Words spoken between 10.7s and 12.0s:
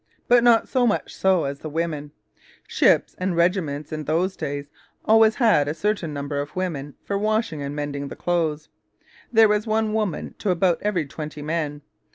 every twenty men.